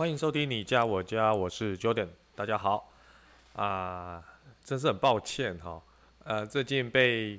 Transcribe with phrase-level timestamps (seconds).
[0.00, 2.90] 欢迎收听你家我家，我是 Jordan，大家好。
[3.52, 4.24] 啊，
[4.64, 5.82] 真是很抱歉哈，
[6.24, 7.38] 呃，最近被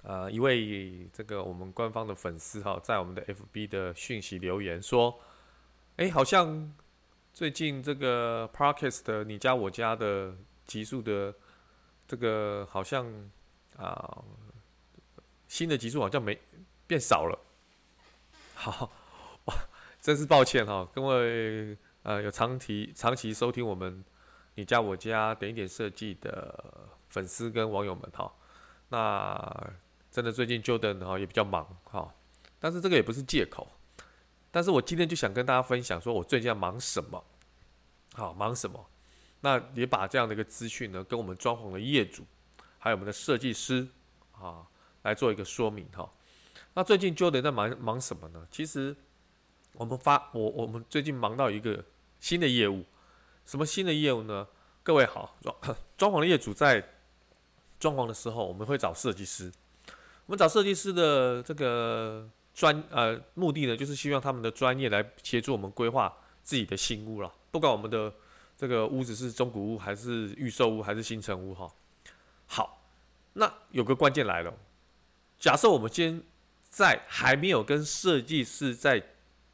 [0.00, 5.20] 呃一位这个我们官方的粉丝哈，在我们的 FB 的讯息留言说，
[5.96, 6.74] 哎，好像
[7.34, 11.34] 最近这个 Podcast 的你家我家的集数的
[12.06, 13.06] 这个好像
[13.76, 14.24] 啊
[15.46, 16.40] 新的集数好像没
[16.86, 17.38] 变少了，
[18.54, 18.90] 好。
[20.00, 24.02] 真是抱歉哈，各位呃有长期长期收听我们
[24.54, 28.32] 你家我家点一点设计的粉丝跟网友们哈，
[28.88, 29.70] 那
[30.10, 32.14] 真的最近 Jordan 哈也比较忙哈，
[32.60, 33.68] 但是这个也不是借口，
[34.50, 37.22] 但是我今天就想跟大家分享说我最近在忙什么，
[38.14, 38.88] 好忙什么，
[39.40, 42.24] 那也把这样的一个资讯呢跟我们装潢的业主
[42.78, 43.88] 还有我们的设计师
[44.32, 44.64] 啊
[45.02, 46.08] 来做一个说明哈，
[46.74, 48.46] 那最近 Jordan 在忙忙什么呢？
[48.48, 48.96] 其实。
[49.72, 51.84] 我们发我我们最近忙到一个
[52.20, 52.84] 新的业务，
[53.44, 54.46] 什么新的业务呢？
[54.82, 55.56] 各位好，装
[55.96, 56.82] 装潢的业主在
[57.78, 59.52] 装潢的时候，我们会找设计师。
[60.26, 67.32] 我们找设计师的这个专呃目的呢，就是希望他们的专业来协助我们规划自己的新屋了。
[67.50, 68.12] 不管我们的
[68.56, 71.70] 这个屋子是中古屋还是预售屋还是新城屋哈。
[72.46, 72.82] 好，
[73.34, 74.52] 那有个关键来了，
[75.38, 76.24] 假设我们今
[76.68, 79.02] 在还没有跟设计师在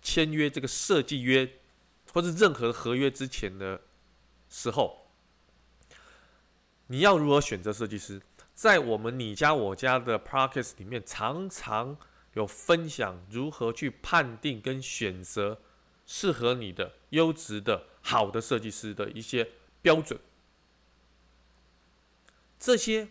[0.05, 1.51] 签约这个设计约，
[2.13, 3.81] 或是任何合约之前的
[4.49, 5.09] 时候，
[6.87, 8.21] 你要如何选择设计师？
[8.55, 11.97] 在我们你家我家的 practice 里面，常常
[12.35, 15.61] 有分享如何去判定跟选择
[16.07, 19.51] 适合你的优质的好的设计师的一些
[19.83, 20.21] 标准，
[22.61, 23.09] 这些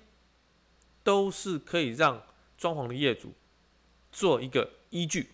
[1.04, 2.24] 都是可以让
[2.58, 3.34] 装潢的业主
[4.12, 5.32] 做一个依据。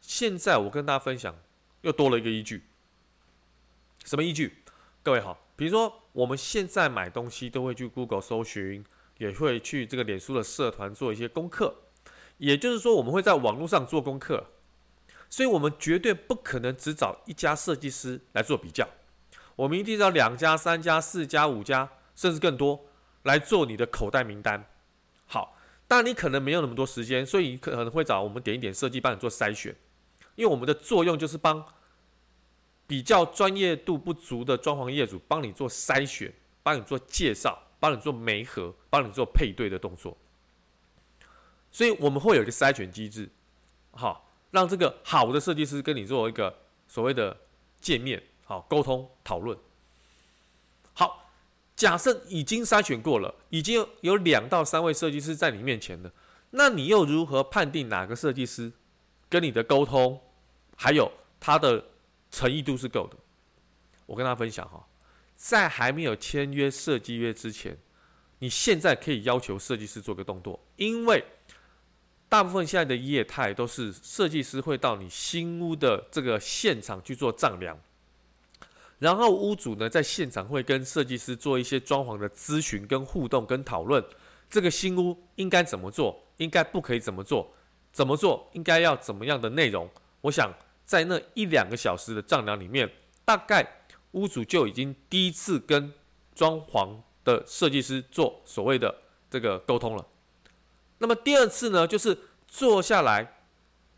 [0.00, 1.36] 现在我跟大家分享，
[1.82, 2.64] 又多了一个依据。
[4.04, 4.62] 什么依据？
[5.02, 8.84] 各位好，比如说我们现在买东西都会去 Google 搜寻，
[9.18, 11.74] 也会去这个脸书的社团做一些功课。
[12.38, 14.46] 也就是说，我们会在网络上做功课，
[15.28, 18.88] 所以我们绝对不可能只找一家设计师来做比较，
[19.56, 22.86] 我们一定要两家、三家、四家、五家，甚至更多
[23.24, 24.66] 来做你的口袋名单。
[25.26, 25.56] 好，
[25.86, 29.76] 但你可能没有那么多时间，所以你可能会找我们点一点设计帮你做筛选。
[30.40, 31.62] 因为我们的作用就是帮
[32.86, 40.16] 比较专业度不足的装潢业主帮你做筛选，帮你做介绍，帮你做媒合，帮你做配对的动作。
[41.70, 43.28] 所以我们会有一个筛选机制，
[43.90, 47.36] 好，让这个好的设计师跟你做一个所谓的
[47.78, 49.58] 见面，好，沟通讨论。
[50.94, 51.30] 好，
[51.76, 56.10] 假设已经筛选过了，已经有两到三位设计师在你面前了，
[56.52, 58.72] 那你又如何判定哪个设计师？
[59.28, 60.20] 跟你的沟通，
[60.82, 61.84] 还有他的
[62.30, 63.16] 诚意度是够的。
[64.06, 64.82] 我跟大家分享哈，
[65.36, 67.76] 在还没有签约设计约之前，
[68.38, 71.22] 你现在可以要求设计师做个动作，因为
[72.30, 77.78] 大部分现在的业态都是设计师会到你新屋的这个现场去做丈量，
[78.98, 84.02] 然后屋主呢在现场会跟设计师做一些装潢的咨询、跟互动、跟讨论，
[84.48, 87.52] 这个新屋应该怎么做，应该不可以怎么做。
[87.92, 88.48] 怎么做？
[88.54, 89.90] 应该要怎么样的内容？
[90.22, 90.52] 我想
[90.90, 92.90] 在那一两个小时的丈量里面，
[93.24, 95.94] 大概屋主就已经第一次跟
[96.34, 98.92] 装潢的设计师做所谓的
[99.30, 100.04] 这个沟通了。
[100.98, 102.18] 那么第二次呢，就是
[102.48, 103.36] 坐下来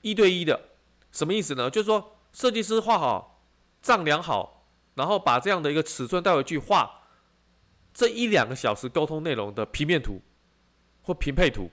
[0.03, 0.69] 一对一的，
[1.11, 1.71] 什么意思呢？
[1.71, 3.43] 就是说设计师画好、
[3.81, 7.05] 丈量好，然后把这样的一个尺寸带回去画
[7.95, 10.21] 这一两个小时沟通内容的平面图
[11.01, 11.71] 或平配图。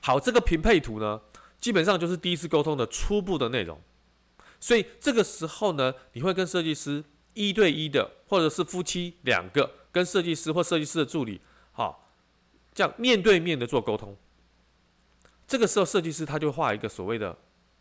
[0.00, 1.20] 好，这个平配图呢，
[1.60, 3.80] 基本上就是第一次沟通的初步的内容，
[4.60, 7.02] 所以这个时候呢，你会跟设计师
[7.34, 11.40] 一对一的，或者是夫妻两个跟设计师或设计师的助理，
[11.72, 12.12] 好，
[12.72, 14.16] 这样面对面的做沟通。
[15.46, 17.36] 这个时候，设计师他就画一个所谓的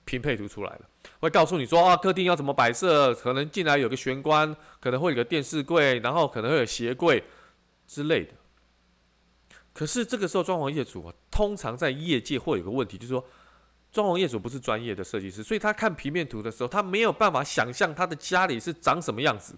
[0.06, 0.82] 平配图出来了，
[1.20, 7.24] 会告诉你说啊，客厅要怎么摆设，可能进来有个玄关，可能会有个电视柜，然后可能会有鞋柜
[7.86, 8.34] 之类的。
[9.74, 13.24] 可是这个时候，装潢业主啊，通常在业界会有个问题，就是说，
[13.98, 19.56] 装潢业主不是专业的设计师，所以他看平面图的时候，他没有办法想象他的家里是长什么样子，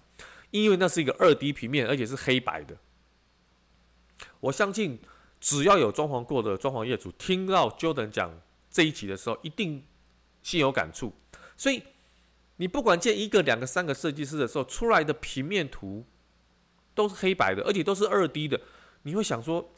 [0.50, 2.74] 因为那是一个二 D 平面，而且是黑白的。
[4.40, 4.98] 我相信，
[5.38, 8.32] 只要有装潢过的装潢业主，听到 Jordan 讲
[8.70, 9.84] 这一集的时候，一定
[10.42, 11.12] 心有感触。
[11.54, 11.82] 所以，
[12.56, 16.02] 你不管见一个、两个、三个设计师的时候，出来的平面图
[16.94, 18.58] 都是黑白的，而且都是二 D 的，
[19.02, 19.70] 你会想说，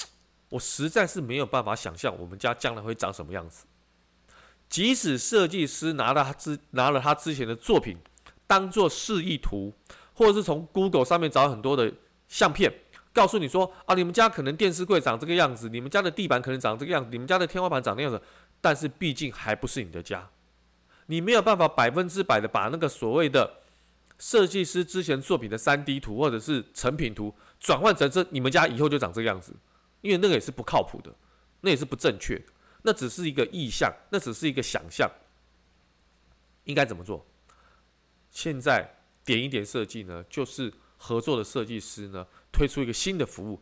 [0.50, 3.64] 我实在是没有办法想象我们家将来会长什么样子。
[4.72, 7.98] 即使设计师拿了他之拿了他之前的作品
[8.46, 9.74] 当做示意图，
[10.14, 11.92] 或者是从 Google 上面找很多的
[12.26, 12.72] 相片，
[13.12, 18.18] 告诉你说啊，你们家可能电视柜长这个样子，你们家的地板可能长这个样子，你们家的天花板长那样子，
[18.62, 20.30] 但是毕竟还不是你的家，
[21.08, 23.58] 你没有办法百分之百的把那个所谓的
[24.18, 29.54] 设计师之前作品的 3D 图或者是成品图转换成这你们家以后就长这个样子，
[30.00, 31.14] 因为那个也是不靠谱的，
[31.60, 32.44] 那也是不正确的。
[32.82, 35.10] 那只是一个意象，那只是一个想象。
[36.64, 37.26] 应该怎么做？
[38.30, 43.60] 现在点一点设计呢，就是合作的设计师呢推出一个新的服务。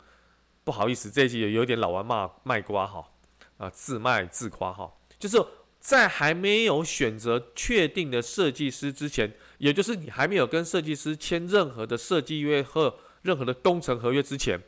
[0.63, 3.11] 不好意思，这一集也有点老王骂卖瓜哈，
[3.57, 5.43] 啊自卖自夸哈，就是
[5.81, 14.63] 在还没有选择确定的设计师之前，也就是你还没有跟设计师签任何的设计约和任何的工程合约之前，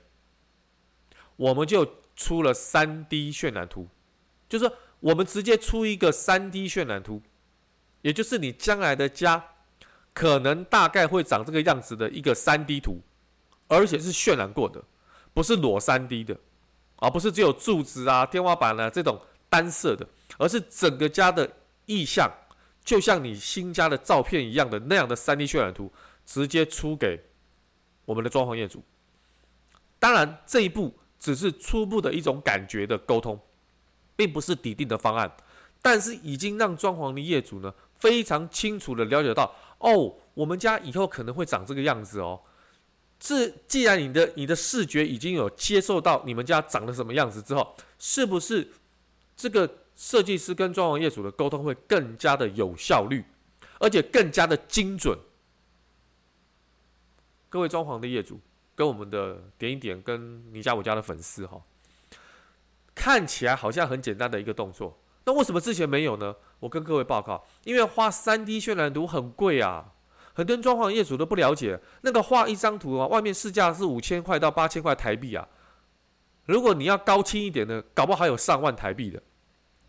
[1.36, 3.88] 我们就出了 3D 渲染图。
[4.52, 4.70] 就是
[5.00, 7.22] 我们直接出一个 3D 渲染图，
[8.02, 9.42] 也就是你将来的家
[10.12, 13.00] 可能大概会长这个样子的一个 3D 图，
[13.66, 14.84] 而且是渲染过的，
[15.32, 16.36] 不是裸 3D 的，
[16.96, 19.18] 而不是只有柱子啊、天花板啊这种
[19.48, 20.06] 单色的，
[20.36, 21.50] 而是整个家的
[21.86, 22.30] 意象，
[22.84, 25.90] 就像你新家的照片一样的那样的 3D 渲染图，
[26.26, 27.18] 直接出给
[28.04, 28.84] 我们的装潢业主。
[29.98, 33.40] 当然，这一步只是初步的一种感觉的沟通。
[34.22, 35.28] 并不是底定的方案，
[35.82, 42.40] 但是已经让装潢的业主呢非常清楚的了解到，哦，我们家以后可能会长这个样子哦。
[43.18, 48.70] 这既然你的你的视觉已经有接受到你们家长得什么样子之后，是不是
[49.36, 53.24] 这个设计师跟装潢业主的沟通会更加的有效率，
[53.80, 55.18] 而且更加的精准？
[57.48, 58.38] 各位装潢的业主，
[58.76, 61.60] 跟我们的点一点跟你家我家的粉丝哈。
[63.02, 66.36] 看起来好像很简单的一个动作，那为什么之前没有呢？
[66.60, 69.92] 我跟各位报告，因为画 3D 渲染图很贵啊，
[70.34, 75.48] 很多装潢业主都不了解，那个画一张图啊，外面市价是五千块到八千块台币啊。
[76.44, 79.20] 如果你要高清一点的，搞不好还有上万台币的。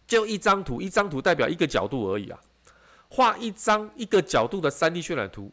[0.08, 2.40] 就一张图，一张图代表一个角度而已啊，
[3.10, 5.52] 画一张一个角度的 3D 渲染图，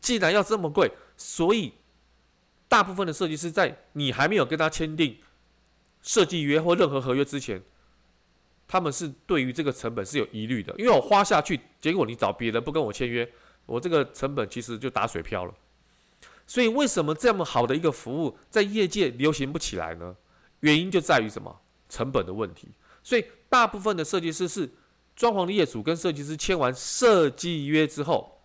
[0.00, 1.74] 既然要这么贵，所以
[2.68, 5.18] 大部分的设计师在你还没有跟他签订。
[6.02, 7.62] 设计约或任何合约之前，
[8.66, 13.30] 他们是对于这个成本是有疑虑的，因为我花下去，结果你找别人不跟我签约，
[13.66, 15.54] 我这个成本其实就打水漂了。
[16.46, 20.16] 所以为什么这么好的一个服务在业界流行不起来呢？
[20.60, 21.60] 原因就在于什么？
[21.88, 22.68] 成本的问题。
[23.02, 24.68] 所以大部分的设计师是
[25.16, 28.42] 装潢的业主跟设计师签完设计约之后，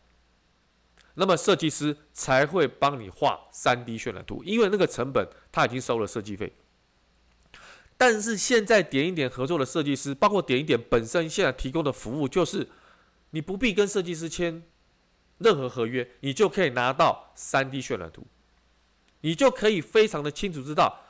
[1.16, 6.52] 那么设计师才会帮你画 3D 渲染图，因为那个成本他已经收了设计费。
[7.98, 12.68] 但是现在点一点合作的设计师，包括点一点本身现在提供的服务，就是
[13.30, 14.64] 你不必跟设计师签
[15.38, 18.28] 任何合约，你就可以拿到 3D 渲染图，
[19.22, 21.04] 你就可以非常的清楚知道，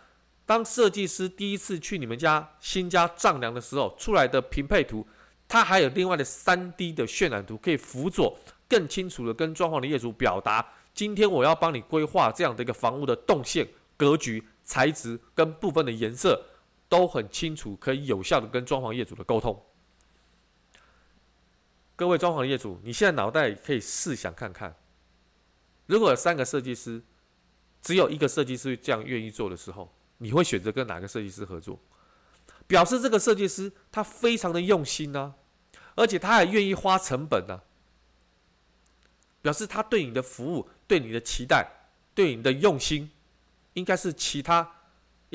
[0.45, 5.07] 当设计师第一次去你们家新家丈量的时候，出来的平配图，
[5.47, 8.37] 它还有另外的 3D 的渲染图可以辅佐，
[8.69, 10.63] 更清楚的跟装潢的业主表达，
[10.93, 16.45] 今天我要帮你规划这样的一个房屋的动线、格局、材质跟部分的颜色。
[16.87, 19.65] 都很清楚，可以有效的跟装潢业主的沟通。
[21.95, 24.75] 各位装潢业主，你现在脑袋可以试想看看，
[25.85, 27.01] 如果有三个设计师，
[27.81, 31.79] 只有一个设计师这样愿意做的时候，你会选择跟哪个设计师合作？
[32.67, 35.35] 表示这个设计师他非常的用心呢、
[35.95, 37.61] 而且他还愿意花成本呢、
[39.41, 41.65] 表示他对你的服务、对你的期待、
[42.13, 43.09] 对你的用心，
[43.73, 44.74] 应该是其他。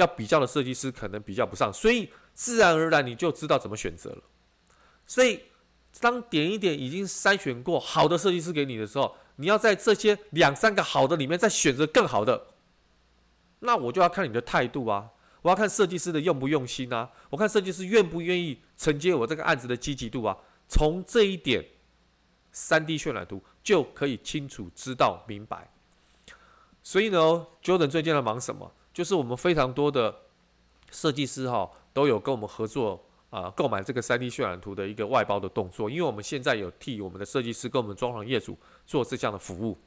[0.00, 4.22] 要比较的设计师可能比较不上，所以自然而然你就知道怎么选择了。
[5.06, 5.40] 所以
[6.00, 12.46] 当点一点已经筛选过好的设计师给你的时候，你要在这些两三个好的里面再选择更好的，
[13.60, 15.10] 那我就要看你的态度啊，
[15.42, 20.36] 我要看设计师的用不用心啊，我看设计师愿不愿意承接我这个案子的积极度啊。
[20.68, 21.64] 从这一点
[22.54, 25.68] ，3D 渲染图就可以清楚知道明白。
[26.82, 28.72] 所以呢，Jordan 最近在忙什么？
[29.00, 30.14] 就是我们非常多的
[30.90, 39.78] 设计师哈，都有跟我们合作啊购买这个 3D 渲染图的一个外包的动作，因为我们现在有替我们的设计师跟我们装潢业主做这项的服务。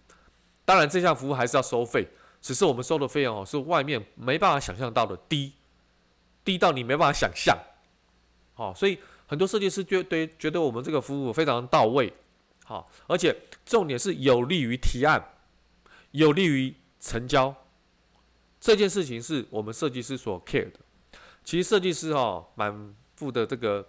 [0.65, 2.08] 当然，这项服务还是要收费，
[2.41, 5.53] 只是我们收的费用哦是外面没办法想象到的低，
[6.43, 7.55] 低到你没办法想象。
[8.55, 12.12] 好，所以很多设计师觉得觉得我们这个服务非常到位，
[12.65, 15.24] 好，而且重点是有利于提案，
[16.10, 17.55] 有利于成交。
[18.63, 20.79] 这件事情是我们设计师所 care 的。
[21.43, 23.86] 其实设计师哈满腹的这个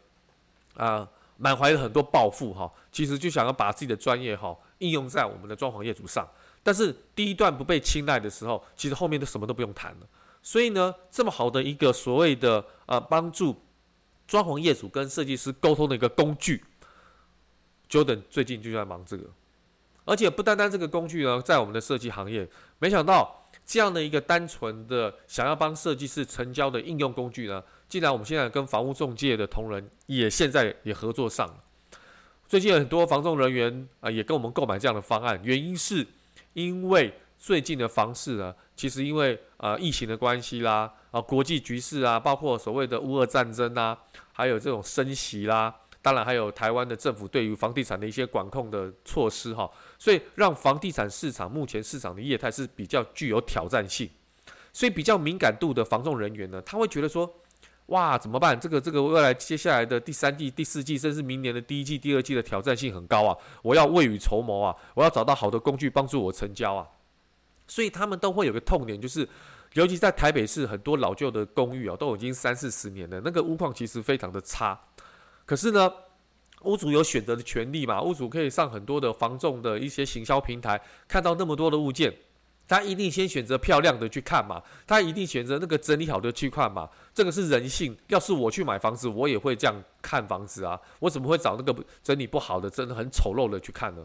[0.75, 6.28] 啊满怀了很多抱负哈，其实就想要把自己的专业哈应用在我们的装潢业主上。
[6.64, 10.09] 但是第一段不被青睐的时候，其实后面都什么都不用谈了。
[10.43, 13.62] 所以呢，这么好的一个所谓的呃帮助
[14.26, 16.64] 装潢业主跟设计师沟通的一个工具
[17.88, 19.31] ，Jordan 最近就在忙这个。
[20.04, 22.49] 而且不单单这个工具呢，在我们的设计行业，
[22.81, 23.43] 没想到。
[23.66, 31.56] 这样的一个单纯的想要帮设计师成交的应用工具呢，既然我们现在跟房屋中介的同仁也现在也合作上了。
[32.47, 36.06] 最近有很多房仲人员啊也跟我们购买这样的方案，原因是
[36.52, 43.99] 因为最近的房市呢，其实因为啊疫情的关系啦，啊国际局势啊，包括所谓的乌俄战争啊，
[44.33, 45.75] 还有这种升息啦。
[46.02, 49.71] 当然，还有台湾的政府对于房地产的一些管控的措施，哈，
[50.04, 54.06] 所以让房地产市场目前市场的业态是比较具有挑战性，
[54.70, 57.34] 所以比较敏感度的房仲人员呢，他会觉得说，
[57.87, 58.61] 哇，怎么办？
[58.61, 63.34] 这个这个未来接下来的第三季、第四季，甚至明年的第一季、第二季的挑战性很高啊！
[63.62, 64.76] 我要未雨绸缪啊！
[64.92, 66.87] 我要找到好的工具帮助我成交啊！
[67.66, 69.26] 所以他们都会有个痛点，就是
[69.73, 74.78] 尤其在台北市很多老旧的公寓啊，都已经三四十年了，那个屋况其实非常的差。
[75.46, 75.90] 可是呢，
[76.64, 78.02] 屋主有选择的权利嘛？
[78.02, 82.14] 屋主可以上很多的房仲的一些行销平台，看到那么多的物件，
[82.66, 86.88] 他一定先选择漂亮的去看嘛，他一定选择那个整理好的去看嘛。
[87.12, 87.97] 这个是人性。
[88.09, 90.80] 要是我去买房子，我也会这样看房子啊。
[91.00, 94.04] 我怎么会找那个整理不好的、真的很丑陋的去看呢？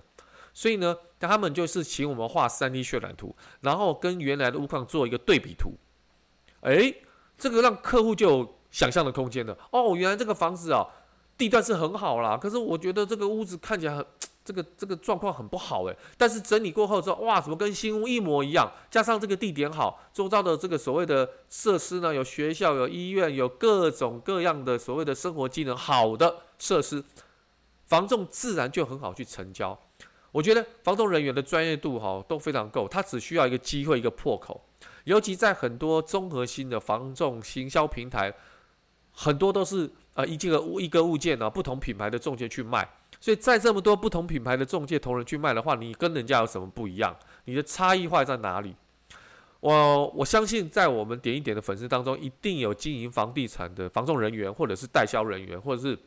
[0.54, 5.74] 所以呢，他们就是请我们画三 D 渲染图，然后跟原来的屋况做一个对比图。
[6.62, 7.04] 诶，
[7.38, 9.58] 这个让客户就有想象的空间了。
[9.72, 10.86] 哦，原来这个房子啊。
[11.40, 14.06] 地段是很好啦，可是我觉得这个屋子看起来很，
[14.44, 15.96] 这个这个状况很不好诶。
[16.18, 18.70] 但是整理过后之后，哇，怎么跟新屋一模一样？
[18.92, 27.02] 加上这个地点好，周遭的这个所谓的设施呢，有学校、有医院、有各种各样的所谓的生活机能好的设施，
[27.86, 29.80] 房仲自然就很好去成交。
[30.32, 34.62] 我觉得房仲人员的专业度哈都非常够，他只需要一个机会，一个破口。
[35.06, 38.34] 尤其在很多综合性的房仲行销平台，
[39.20, 39.90] 很多都是。
[40.16, 42.86] 啊，一个物一个物件呢、啊，不同品牌的中介去卖，
[43.22, 47.16] 所以在这么多不同品牌的中介同仁去卖的话，你跟人家有什么不一样？
[47.46, 48.76] 你的差异化在哪里？
[49.62, 55.98] 我我相信在我们点一点的粉丝当中，一定有经营房地产的房仲人员，或者是代销人员，或者是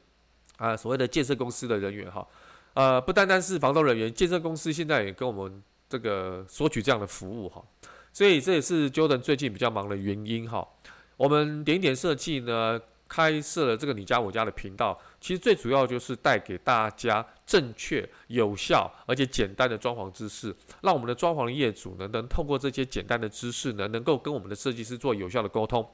[0.59, 2.27] 啊所谓的建设公司的人员哈。
[2.75, 7.65] 呃，不单单是房仲人员，建设公司现在也跟我们这个索取这样的服务哈。
[8.13, 10.69] 所以这也是 Jordan 最近比较忙的原因哈。
[11.17, 12.81] 我们点一点设计呢，
[13.13, 25.87] 开设了这个你家我家的频道，其实最主要就是带给大家正确、有效而且简单的装潢知识，让我们的装潢业主呢能透过这些简单的知识呢，能够跟我们的设计师做有效的沟通。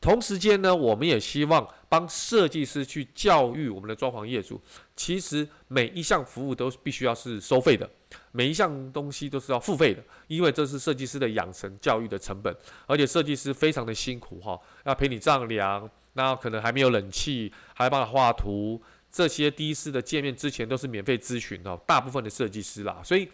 [0.00, 4.60] 同时间呢，我们也希望帮设计师去教育我们的装潢业主。
[4.96, 7.88] 其实每一项服务都必须要是收费的，
[8.32, 12.52] 每一项东西都是要付费的，因为这是设计师的养成教育的成本，
[12.86, 15.88] 而且设计师非常的辛苦哈，要陪你丈量。
[16.14, 23.28] 那可能还没有冷气，还帮他画图，这些第一次的见面之前都是免费咨询的，大部分的设计师啦，所以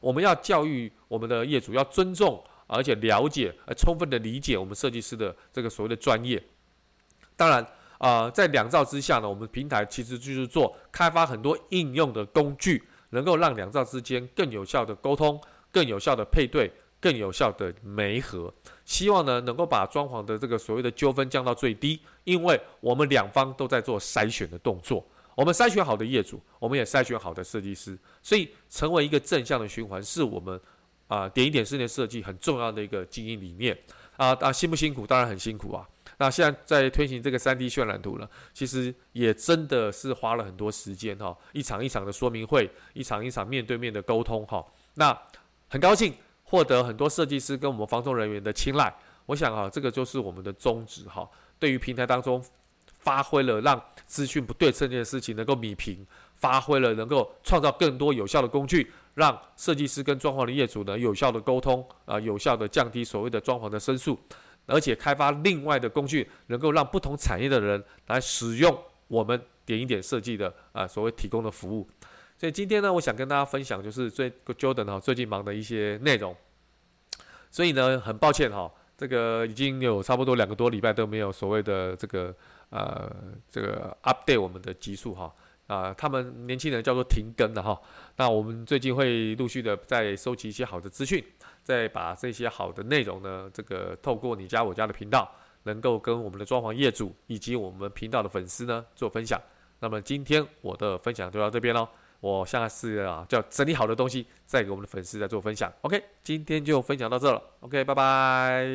[0.00, 6.42] 我们要教育我们的业主要尊重，而且了解，而，充分的理解我们设计师的这个所谓的专业。
[7.36, 7.66] 当然，
[7.98, 16.72] 啊、在两造之下呢，我们平台其实就是做开发很多应用的工具，能够让两造之间更有效的沟通，更有效的配对。
[17.00, 18.52] 更有效的媒合，
[18.84, 25.02] 希望呢能够把装潢的这个所谓的纠纷降到最低，因为我们两方都在做筛选的动作，
[25.34, 30.60] 我们筛选好的业主，我们也筛选好的设计师，所以成为一个正向的循环，是我们
[31.08, 33.76] 啊、点一点室内设计很重要的一个经营理念
[34.16, 35.06] 啊啊辛不辛苦？
[35.06, 35.88] 当然很辛苦啊。
[36.18, 44.62] 那现在在推行这个 3D 渲染图呢，其实也真的是花了很多时间哈，一场一场的说明会，一场一场面对面的沟通哈。
[44.94, 45.18] 那
[45.68, 46.12] 很高兴。
[46.50, 48.92] 获得很多设计师跟我们房仲人员的青睐，
[49.26, 51.28] 我想啊，这个就是我们的宗旨哈。
[51.60, 52.44] 对于平台当中
[52.98, 56.04] 发挥了让资讯不对称这件事情能够弭平，
[56.34, 64.18] 发挥了能够创造更多有效的工具，让设计师跟装潢的业主呢有效的沟通啊，有效的降低所谓的装潢的申诉，
[64.66, 68.76] 而且开发另外的工具，能够让不同产业的人来使用
[69.06, 71.88] 我们点一点设计的啊所谓提供的服务。
[72.40, 76.34] 所以今天呢，我想跟大家分享就是最 Jordan 哈最近忙的一些内容。
[77.50, 82.34] 所以呢，很抱歉哈，这个已经有差不多两个多礼拜都没有所谓的这个
[82.70, 83.14] 呃
[83.50, 85.30] 这个 update 我们的集数哈。
[85.66, 87.78] 啊，他们年轻人叫做停更了哈。
[88.16, 91.22] 那我们最近会陆续的再收集一些好的资讯，
[91.62, 95.30] 再把这些好的内容呢，这个透过你家我家的频道，
[95.64, 99.38] 能够跟我们的装潢业主以及我们频道的粉丝呢做分享。
[99.80, 101.86] 那么今天我的分享就到这边喽。
[102.20, 105.72] 我下次啊，叫整理好的东西再给我们的粉丝再做分享。
[105.80, 107.42] OK，今天就分享到这了。
[107.60, 108.66] OK，拜拜。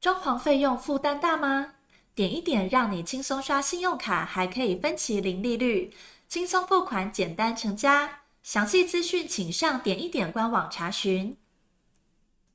[0.00, 1.74] 装潢费用负担大吗？
[2.14, 5.92] 点一点让你轻松刷信用卡，还可以分期零利率，
[6.28, 8.24] 轻松付款，简单成家。
[8.42, 11.34] 详细资讯请上点一点官网查询。